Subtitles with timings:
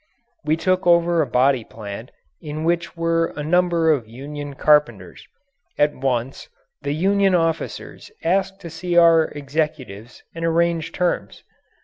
[0.43, 2.09] We took over a body plant
[2.41, 5.27] in which were a number of union carpenters.
[5.77, 6.49] At once
[6.81, 11.43] the union officers asked to see our executives and arrange terms.